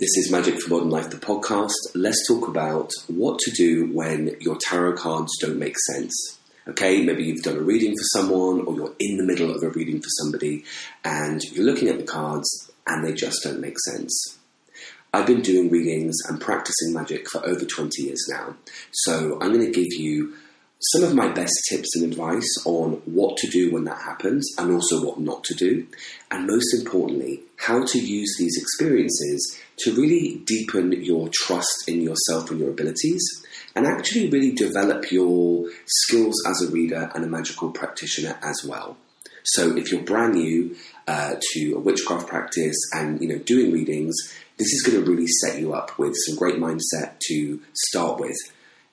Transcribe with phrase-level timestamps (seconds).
[0.00, 1.74] This is Magick for Modern Life, the podcast.
[1.94, 6.38] Let's talk about what to do when your tarot cards don't make sense.
[6.66, 9.68] Okay, maybe you've done a reading for someone or you're in the middle of a
[9.68, 10.64] reading for somebody
[11.04, 14.38] and you're looking at the cards and they just don't make sense.
[15.12, 18.56] I've been doing readings and practicing magic for over 20 years now,
[18.92, 20.32] so I'm going to give you
[20.80, 24.72] some of my best tips and advice on what to do when that happens and
[24.72, 25.86] also what not to do.
[26.30, 32.50] And most importantly, how to use these experiences to really deepen your trust in yourself
[32.50, 33.20] and your abilities
[33.76, 38.96] and actually really develop your skills as a reader and a magical practitioner as well.
[39.44, 40.76] So if you're brand new
[41.06, 44.14] uh, to a witchcraft practice and you know doing readings,
[44.58, 48.36] this is going to really set you up with some great mindset to start with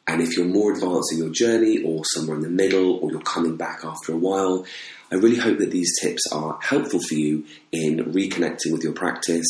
[0.08, 3.20] and if you're more advanced in your journey or somewhere in the middle or you're
[3.22, 4.66] coming back after a while,
[5.12, 9.46] I really hope that these tips are helpful for you in reconnecting with your practice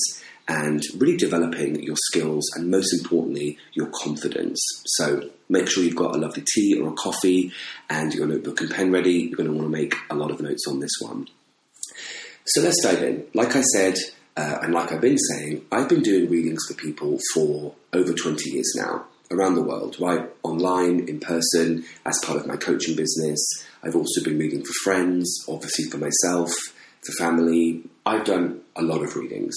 [0.48, 4.60] and really developing your skills and most importantly, your confidence.
[4.86, 7.52] So make sure you've got a lovely tea or a coffee
[7.90, 9.14] and your notebook and pen ready.
[9.14, 11.28] You're going to want to make a lot of notes on this one.
[12.46, 13.28] So let's dive in.
[13.34, 13.96] Like I said,
[14.36, 18.50] uh, and like I've been saying, I've been doing readings for people for over 20
[18.50, 20.30] years now around the world, right?
[20.44, 23.40] Online, in person, as part of my coaching business.
[23.84, 26.52] I've also been reading for friends, obviously for myself,
[27.06, 27.84] for family.
[28.06, 29.56] I've done a lot of readings.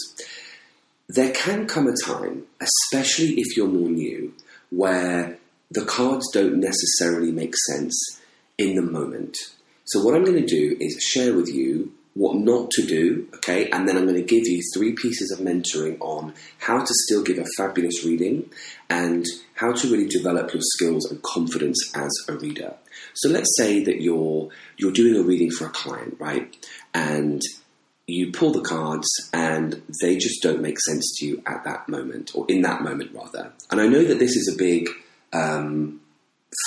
[1.08, 4.32] There can come a time, especially if you're more new,
[4.70, 5.38] where
[5.70, 7.96] the cards don't necessarily make sense
[8.58, 9.36] in the moment.
[9.84, 13.70] So, what I'm going to do is share with you what not to do, okay?
[13.70, 17.22] And then I'm going to give you three pieces of mentoring on how to still
[17.22, 18.50] give a fabulous reading
[18.88, 22.74] and how to really develop your skills and confidence as a reader.
[23.14, 26.54] So let's say that you're you're doing a reading for a client, right?
[26.92, 27.40] And
[28.06, 32.32] you pull the cards and they just don't make sense to you at that moment
[32.34, 33.52] or in that moment rather.
[33.70, 34.88] And I know that this is a big
[35.32, 36.00] um,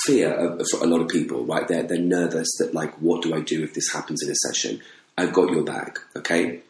[0.05, 1.67] fear for a lot of people, right?
[1.67, 4.81] They're, they're nervous that like, what do I do if this happens in a session?
[5.17, 6.61] I've got your back, okay?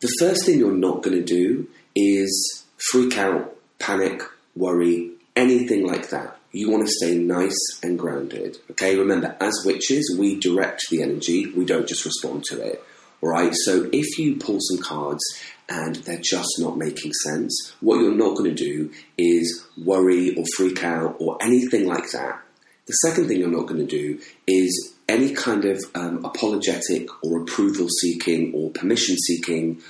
[0.00, 4.22] The first thing you're not going to do is freak out, panic,
[4.54, 6.38] worry, anything like that.
[6.52, 8.96] You want to stay nice and grounded, okay?
[8.96, 12.82] Remember, as witches, we direct the energy, we don't just respond to it,
[13.20, 13.52] all right?
[13.64, 15.22] So if you pull some cards
[15.68, 20.44] and they're just not making sense, what you're not going to do is worry or
[20.56, 22.40] freak out or anything like that.
[22.86, 27.40] The second thing you're not going to do is any kind of um, apologetic or
[27.40, 29.80] approval seeking or permission seeking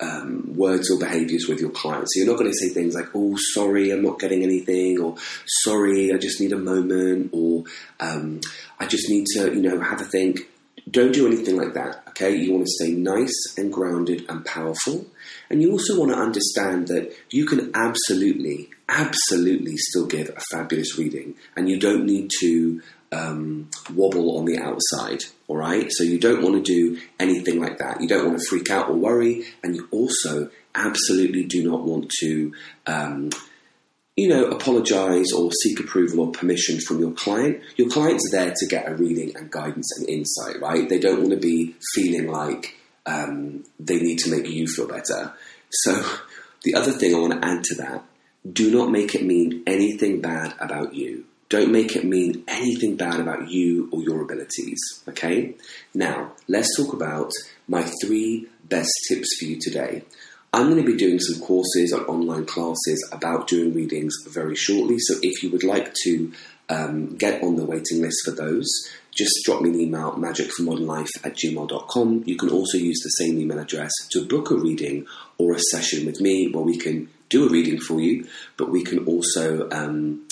[0.00, 2.12] um, words or behaviors with your clients.
[2.12, 5.14] So you're not going to say things like, oh, sorry, I'm not getting anything, or
[5.46, 7.64] sorry, I just need a moment, or
[8.00, 8.40] um,
[8.80, 10.40] I just need to, you know, have a think.
[10.90, 12.36] Don't do anything like that, okay?
[12.36, 15.06] You want to stay nice and grounded and powerful.
[15.48, 20.98] And you also want to understand that you can absolutely, absolutely still give a fabulous
[20.98, 22.82] reading, and you don't need to
[23.14, 25.24] um, wobble on the outside.
[25.48, 28.00] All right, so you don't want to do anything like that.
[28.00, 32.10] You don't want to freak out or worry, and you also absolutely do not want
[32.20, 32.52] to,
[32.86, 33.30] um,
[34.16, 37.60] you know, apologize or seek approval or permission from your client.
[37.76, 40.88] Your client's there to get a reading and guidance and insight, right?
[40.88, 42.76] They don't want to be feeling like
[43.06, 45.34] um, they need to make you feel better.
[45.70, 46.04] So,
[46.62, 48.04] the other thing I want to add to that
[48.50, 51.24] do not make it mean anything bad about you.
[51.54, 54.80] Don't make it mean anything bad about you or your abilities.
[55.06, 55.54] Okay?
[55.94, 57.30] Now, let's talk about
[57.68, 60.02] my three best tips for you today.
[60.52, 64.96] I'm going to be doing some courses on online classes about doing readings very shortly.
[64.98, 66.32] So if you would like to
[66.70, 68.68] um, get on the waiting list for those,
[69.12, 72.24] just drop me an email, magickformodernlife at gmail.com.
[72.26, 75.06] You can also use the same email address to book a reading
[75.38, 78.26] or a session with me where we can do a reading for you,
[78.56, 80.23] but we can also um,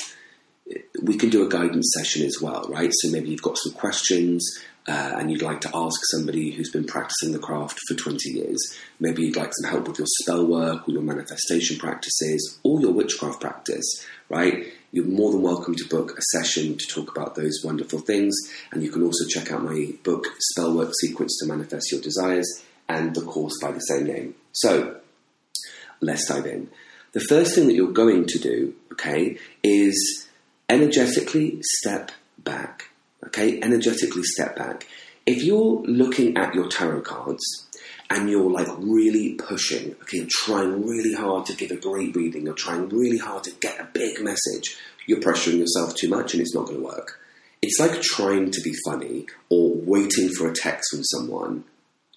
[1.02, 2.90] we can do a guidance session as well, right?
[2.92, 4.48] So maybe you've got some questions
[4.86, 8.58] uh, and you'd like to ask somebody who's been practicing the craft for 20 years.
[8.98, 12.92] Maybe you'd like some help with your spell work or your manifestation practices or your
[12.92, 14.66] witchcraft practice, right?
[14.90, 18.34] You're more than welcome to book a session to talk about those wonderful things.
[18.72, 22.46] And you can also check out my book, Spell Work Secrets to Manifest Your Desires,
[22.88, 24.34] and the course by the same name.
[24.52, 25.00] So
[26.00, 26.68] let's dive in.
[27.12, 30.28] The first thing that you're going to do, okay, is
[30.68, 32.90] energetically step back.
[33.26, 34.86] Okay, energetically step back.
[35.26, 37.42] If you're looking at your tarot cards
[38.10, 42.44] and you're like really pushing, okay, you're trying really hard to give a great reading,
[42.44, 44.76] you're trying really hard to get a big message,
[45.06, 47.20] you're pressuring yourself too much and it's not going to work.
[47.62, 51.64] It's like trying to be funny or waiting for a text from someone.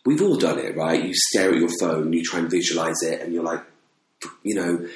[0.04, 1.04] We've all done it, right?
[1.04, 3.64] You stare at your phone, you try and visualize it, and you're like,
[4.42, 4.88] you know,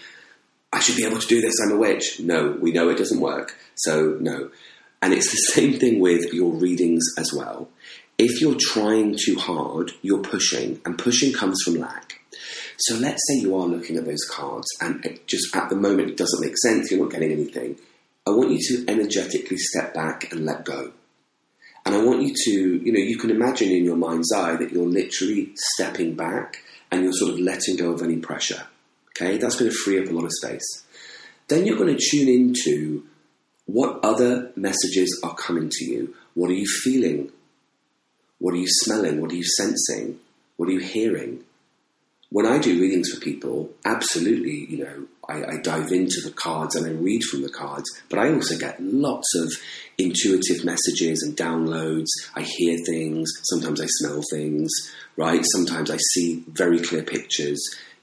[0.71, 2.19] I should be able to do this, I'm a witch.
[2.19, 3.56] No, we know it doesn't work.
[3.75, 4.51] So, no.
[5.01, 7.69] And it's the same thing with your readings as well.
[8.18, 12.19] If you're trying too hard, you're pushing, and pushing comes from lack.
[12.77, 16.12] So let's say you are looking at those cards and it just at the moment
[16.12, 17.77] it doesn't make sense, you're not getting anything.
[18.25, 20.94] I want you to energetically step back and let go.
[21.86, 24.72] And I want you to, you know, you can imagine in your mind's eye that
[24.72, 28.68] you're literally stepping back and you're sort of letting go of any pressure.
[29.21, 30.86] Okay, that's going to free up a lot of space.
[31.50, 33.04] Then you're going to tune into
[33.66, 36.16] what other messages are coming to you.
[36.36, 37.31] What are you feeling?
[38.38, 39.19] What are you smelling?
[39.19, 40.19] What are you sensing?
[40.56, 41.44] What are you hearing?
[42.30, 46.75] When I do readings for people, absolutely, you know, I, I, dive into the cards
[46.75, 49.51] and I read from the cards, but I also get lots of
[49.98, 52.07] intuitive messages and downloads.
[52.36, 54.72] I hear things, sometimes I smell things,
[55.18, 55.44] right?
[55.54, 57.60] Sometimes I see very clear pictures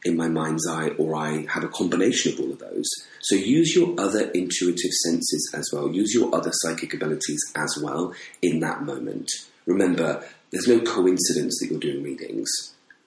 [0.07, 2.89] in my mind's eye, or I have a combination of all of those.
[3.21, 8.15] So use your other intuitive senses as well, use your other psychic abilities as well
[8.41, 9.31] in that moment.
[9.67, 12.49] Remember, there's no coincidence that you're doing readings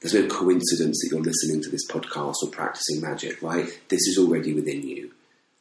[0.02, 3.66] there's no coincidence that you're listening to this podcast or practicing magic, right?
[3.90, 5.12] This is already within you.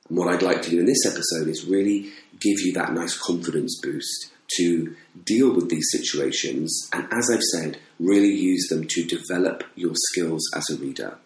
[0.08, 3.19] And what I'd like to do in this episode is really give you that nice
[3.19, 4.94] confidence boost to
[5.25, 10.43] deal with these situations and, as I've said, really use them to develop your skills
[10.55, 11.19] as a reader.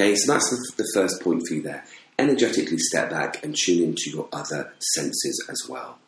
[0.00, 1.84] Okay, so that's the, the first point for you there.
[2.18, 5.98] Energetically step back and tune into your other senses as well.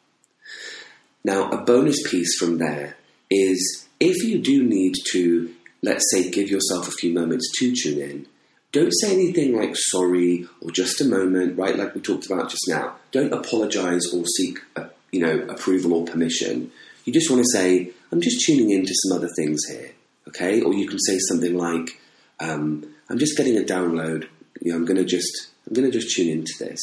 [1.25, 2.97] Now, a bonus piece from there
[3.31, 8.00] is if you do need to let's say, give yourself a few moments to tune
[8.00, 8.27] in.
[8.71, 11.77] Don't say anything like sorry or just a moment, right?
[11.77, 12.97] Like we talked about just now.
[13.11, 16.71] Don't apologize or seek, a, you know, approval or permission.
[17.05, 19.91] You just want to say, I'm just tuning into some other things here,
[20.29, 20.62] okay?
[20.62, 22.00] Or you can say something like,
[22.41, 24.26] um, I'm just getting a download.
[24.61, 26.81] You know, I'm going to just, I'm going to just tune into this.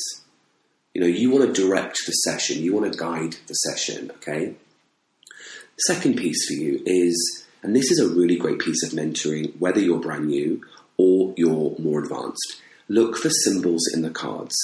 [0.93, 2.61] You know, you want to direct the session.
[2.61, 4.55] You want to guide the session, okay?
[5.87, 9.79] Second piece for you is and this is a really great piece of mentoring, whether
[9.79, 10.61] you're brand new
[10.97, 12.61] or you're more advanced.
[12.87, 14.55] Look for symbols in the cards.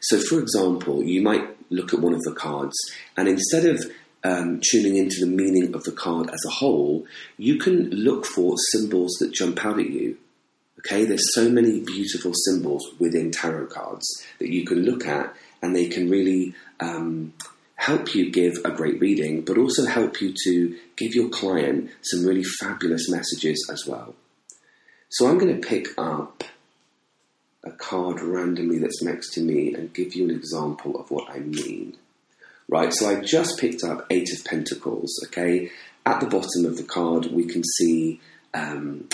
[0.00, 2.76] So, for example, you might look at one of the cards,
[3.16, 3.84] and instead of
[4.24, 7.06] um, tuning into the meaning of the card as a whole,
[7.36, 10.16] you can look for symbols that jump out at you.
[10.90, 15.76] Okay, there's so many beautiful symbols within tarot cards that you can look at, and
[15.76, 17.34] they can really um,
[17.74, 22.24] help you give a great reading, but also help you to give your client some
[22.24, 24.14] really fabulous messages as well.
[25.10, 26.42] So I'm going to pick up
[27.62, 31.40] a card randomly that's next to me and give you an example of what I
[31.40, 31.98] mean.
[32.66, 35.70] Right, so I just picked up Eight of Pentacles, okay?
[36.06, 38.22] At the bottom of the card, we can see
[38.54, 39.10] um,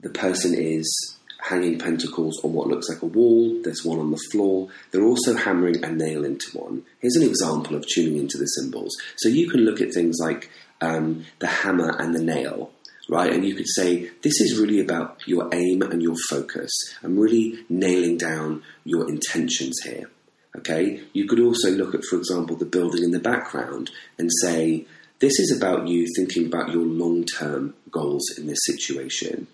[0.00, 3.60] the person is hanging pentacles on what looks like a wall.
[3.62, 4.68] There's one on the floor.
[4.90, 6.82] They're also hammering a nail into one.
[7.00, 8.94] Here's an example of tuning into the symbols.
[9.16, 10.50] So you can look at things like
[10.80, 12.70] um, the hammer and the nail,
[13.08, 13.32] right?
[13.32, 16.72] And you could say, this is really about your aim and your focus.
[17.02, 20.10] I'm really nailing down your intentions here.
[20.56, 21.02] Okay?
[21.12, 24.86] You could also look at, for example, the building in the background and say,
[25.20, 29.46] this is about you thinking about your long term goals in this situation.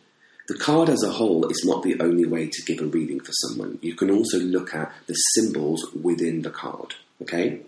[0.46, 3.32] The card as a whole is not the only way to give a reading for
[3.32, 3.78] someone.
[3.80, 6.94] You can also look at the symbols within the card.
[7.22, 7.60] Okay?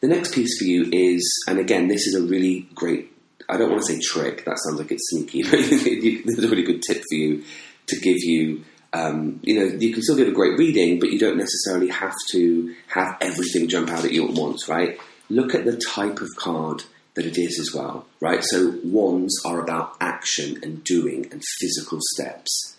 [0.00, 3.12] The next piece for you is, and again, this is a really great,
[3.48, 6.62] I don't want to say trick, that sounds like it's sneaky, but it's a really
[6.62, 7.42] good tip for you
[7.88, 8.64] to give you.
[8.92, 12.14] Um, you know, you can still give a great reading, but you don't necessarily have
[12.32, 14.98] to have everything jump out at you at once, right?
[15.28, 16.84] Look at the type of card
[17.16, 18.44] that it is as well, right?
[18.44, 22.76] So wands are about action and doing and physical steps.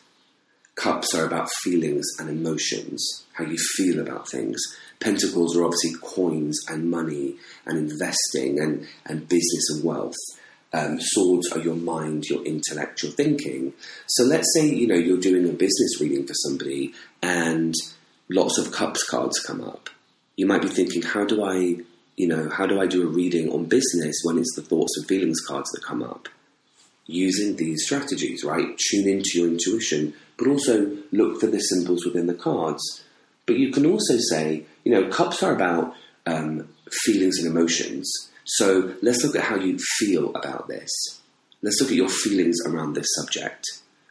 [0.76, 4.62] Cups are about feelings and emotions, how you feel about things.
[5.00, 10.16] Pentacles are obviously coins and money and investing and, and business and wealth.
[10.74, 13.74] Um, swords are your mind, your intellect, your thinking.
[14.06, 17.74] So let's say you know you're doing a business reading for somebody and
[18.30, 19.90] lots of cups cards come up.
[20.36, 21.78] You might be thinking, how do I
[22.18, 25.08] you know, how do I do a reading on business when it's the thoughts and
[25.08, 26.28] feelings cards that come up?
[27.06, 28.78] Using these strategies, right?
[28.78, 33.04] Tune into your intuition, but also look for the symbols within the cards.
[33.46, 35.94] But you can also say, you know, cups are about
[36.26, 36.68] um,
[37.06, 38.12] feelings and emotions.
[38.44, 40.90] So let's look at how you feel about this.
[41.62, 43.64] Let's look at your feelings around this subject.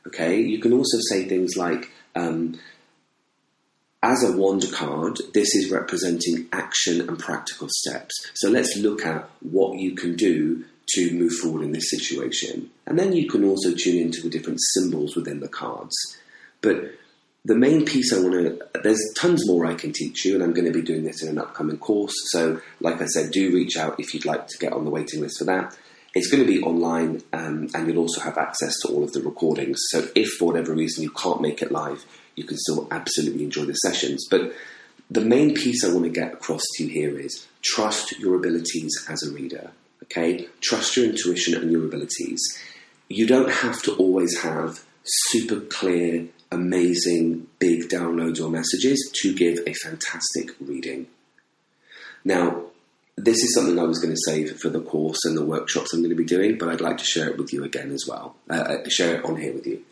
[0.06, 2.58] Okay, you can also say things like, um,
[4.02, 8.14] as a wand card, this is representing action and practical steps.
[8.34, 12.70] So let's look at what you can do to move forward in this situation.
[12.86, 15.96] And then you can also tune into the different symbols within the cards.
[16.60, 16.92] But
[17.44, 20.52] the main piece I want to, there's tons more I can teach you, and I'm
[20.52, 22.14] going to be doing this in an upcoming course.
[22.30, 25.20] So, like I said, do reach out if you'd like to get on the waiting
[25.20, 25.76] list for that.
[26.16, 29.20] It's going to be online, um, and you'll also have access to all of the
[29.20, 29.78] recordings.
[29.90, 32.06] So, if for whatever reason you can't make it live,
[32.36, 34.26] you can still absolutely enjoy the sessions.
[34.30, 34.54] But
[35.10, 38.94] the main piece I want to get across to you here is trust your abilities
[39.10, 39.72] as a reader.
[40.04, 42.40] Okay, trust your intuition and your abilities.
[43.10, 49.58] You don't have to always have super clear amazing big downloads or messages to give
[49.66, 51.08] a fantastic reading.
[52.24, 52.62] Now,
[53.16, 56.00] this is something I was going to save for the course and the workshops I'm
[56.00, 58.36] going to be doing, but I'd like to share it with you again as well.
[58.50, 59.82] Uh, uh, share it on here with you.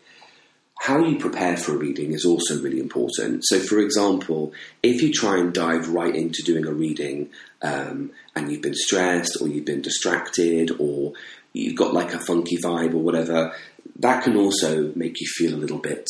[0.79, 3.43] How you prepare for a reading is also really important.
[3.45, 4.53] So, for example,
[4.83, 7.29] if you try and dive right into doing a reading
[7.61, 11.13] um, and you've been stressed or you've been distracted or
[11.53, 13.55] you've got like a funky vibe or whatever,
[13.97, 16.05] that can also make you feel a little bit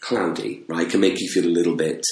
[0.00, 0.88] cloudy, right?
[0.88, 2.02] Can make you feel a little bit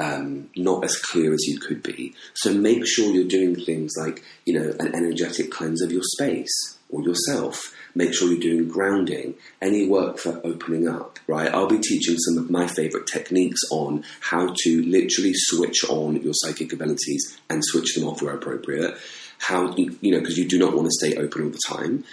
[0.00, 2.14] um, not as clear as you could be.
[2.34, 6.78] So make sure you're doing things like, you know, an energetic cleanse of your space
[6.88, 7.74] or yourself.
[7.94, 11.52] Make sure you're doing grounding, any work for opening up, right?
[11.52, 16.32] I'll be teaching some of my favorite techniques on how to literally switch on your
[16.34, 18.96] psychic abilities and switch them off where appropriate.
[19.38, 22.04] How, you know, because you do not want to stay open all the time.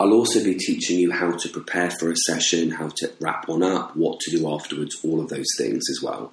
[0.00, 3.62] I'll also be teaching you how to prepare for a session, how to wrap one
[3.62, 6.32] up, what to do afterwards, all of those things as well.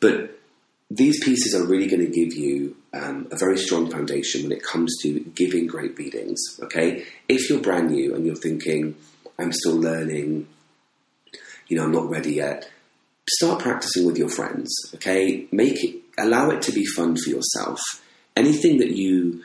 [0.00, 0.41] But
[0.96, 4.62] these pieces are really going to give you um, a very strong foundation when it
[4.62, 6.38] comes to giving great readings.
[6.62, 8.94] Okay, if you're brand new and you're thinking,
[9.38, 10.46] "I'm still learning,"
[11.68, 12.70] you know, I'm not ready yet.
[13.28, 14.70] Start practicing with your friends.
[14.94, 17.80] Okay, make it allow it to be fun for yourself.
[18.36, 19.42] Anything that you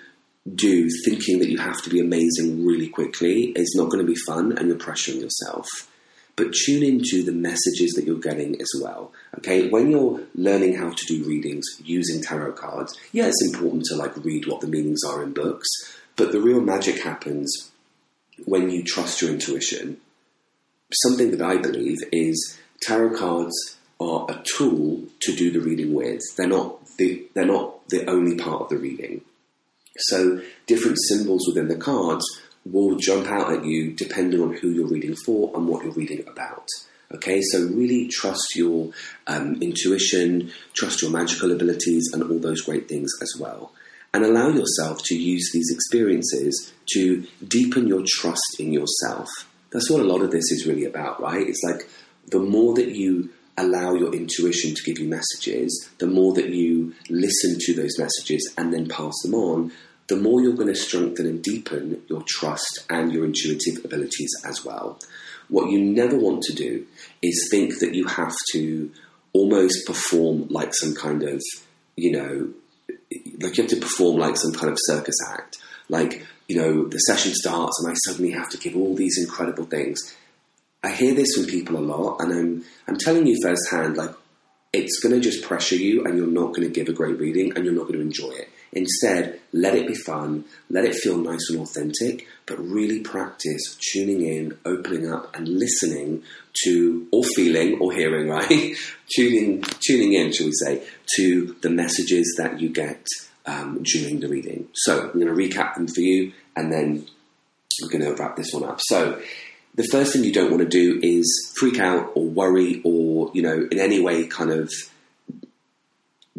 [0.54, 4.20] do thinking that you have to be amazing really quickly is not going to be
[4.26, 5.68] fun and you're pressuring yourself.
[6.38, 9.12] But tune into the messages that you're getting as well.
[9.40, 13.96] Okay, when you're learning how to do readings using tarot cards, yeah, it's important to
[13.96, 15.68] like read what the meanings are in books,
[16.16, 17.72] but the real magic happens
[18.46, 19.98] when you trust your intuition.
[20.94, 26.22] Something that I believe is tarot cards are a tool to do the reading with.
[26.38, 29.22] They're not the, they're not the only part of the reading.
[29.98, 32.24] So different symbols within the cards
[32.72, 36.24] will jump out at you depending on who you're reading for and what you're reading
[36.28, 36.68] about.
[37.14, 38.92] Okay, so really trust your
[39.28, 43.72] um, intuition, trust your magical abilities, and all those great things as well.
[44.14, 49.30] And allow yourself to use these experiences to deepen your trust in yourself.
[49.72, 51.48] That's what a lot of this is really about, right?
[51.48, 51.90] It's like
[52.28, 56.94] the more that you allow your intuition to give you messages, the more that you
[57.10, 59.72] listen to those messages and then pass them on,
[60.08, 64.64] the more you're going to strengthen and deepen your trust and your intuitive abilities as
[64.64, 65.00] well.
[65.50, 66.86] What you never want to do
[67.22, 68.92] is think that you have to
[69.34, 71.42] almost perform like some kind of,
[71.96, 72.50] you know,
[73.40, 75.58] like you have to perform like some kind of circus act.
[75.90, 79.66] Like, you know, the session starts and I suddenly have to give all these incredible
[79.66, 80.16] things.
[80.84, 84.12] I hear this from people a lot, and I'm I'm telling you firsthand, like
[84.74, 87.54] it's going to just pressure you, and you're not going to give a great reading,
[87.56, 88.50] and you're not going to enjoy it.
[88.74, 94.22] Instead, let it be fun, let it feel nice and authentic, but really practice tuning
[94.22, 96.22] in, opening up, and listening
[96.64, 98.76] to, or feeling, or hearing, right?
[99.16, 100.84] tuning, tuning in, shall we say,
[101.16, 103.06] to the messages that you get
[103.46, 104.68] um, during the reading.
[104.74, 107.08] So I'm going to recap them for you, and then
[107.82, 108.80] we're going to wrap this one up.
[108.82, 109.22] So
[109.78, 113.44] the first thing you don't want to do is freak out or worry or, you
[113.44, 114.72] know, in any way kind of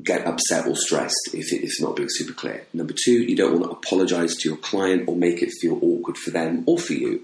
[0.02, 2.66] get upset or stressed if it's not being super clear.
[2.73, 6.18] Number two, you don't want to apologize to your client or make it feel awkward
[6.18, 7.23] for them or for you.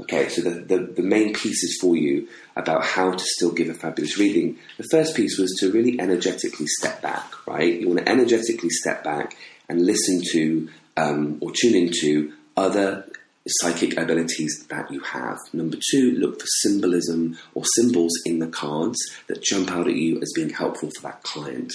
[0.00, 3.74] Okay, so the, the, the, main pieces for you about how to still give a
[3.74, 4.58] fabulous reading.
[4.76, 7.80] The first piece was to really energetically step back, right?
[7.80, 9.36] You want to energetically step back
[9.70, 13.06] and listen to um, or tune into other
[13.46, 15.38] psychic abilities that you have.
[15.52, 18.98] Number two, look for symbolism or symbols in the cards
[19.28, 21.72] that jump out at you as being helpful for that client.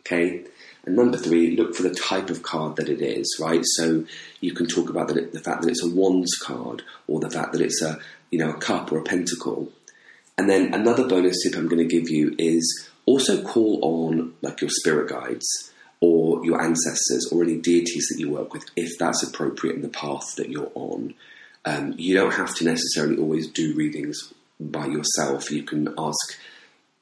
[0.00, 0.44] Okay?
[0.84, 3.62] And number three, look for the type of card that it is, right?
[3.76, 4.04] So
[4.40, 7.52] you can talk about the, the fact that it's a wands card or the fact
[7.52, 7.98] that it's a,
[8.30, 9.72] you know, a cup or a pentacle.
[10.36, 14.60] And then another bonus tip I'm going to give you is also call on like
[14.60, 15.72] your spirit guides
[16.04, 19.88] or your ancestors or any deities that you work with if that's appropriate in the
[19.88, 21.14] path that you're on.
[21.64, 25.50] Um, you don't have to necessarily always do readings by yourself.
[25.50, 26.38] You can ask,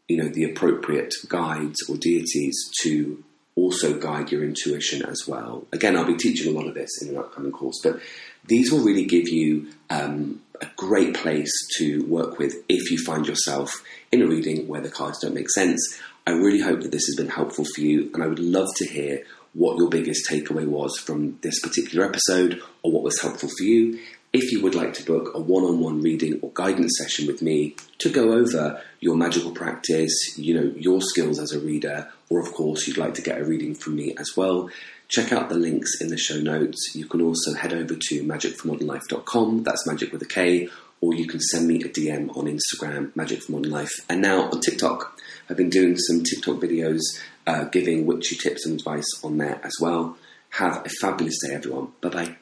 [0.06, 3.24] you know, the appropriate guides or deities to
[3.56, 5.66] also guide your intuition as well.
[5.72, 7.98] Again, I'll be teaching a lot of this in an upcoming course, but
[8.46, 13.26] these will really give you um, a great place to work with if you find
[13.26, 13.82] yourself
[14.12, 16.00] in a reading where the cards don't make sense.
[16.26, 18.86] I really hope that this has been helpful for you, and I would love to
[18.86, 19.24] hear
[19.54, 23.98] what your biggest takeaway was from this particular episode or what was helpful for you.
[24.32, 27.42] If you would like to book a one on one reading or guidance session with
[27.42, 32.40] me to go over your magical practice, you know, your skills as a reader, or
[32.40, 34.70] of course you'd like to get a reading from me as well,
[35.08, 36.92] check out the links in the show notes.
[36.94, 40.68] You can also head over to magickformodernlife.com, that's magic with a K,
[41.02, 44.44] or you can send me a DM on Instagram, Magick for Modern Life, and now
[44.44, 45.18] on TikTok.
[45.48, 47.00] I've been doing some TikTok videos
[47.46, 50.16] uh, giving witchy tips and advice on there as well.
[50.50, 51.92] Have a fabulous day, everyone.
[52.00, 52.41] Bye bye.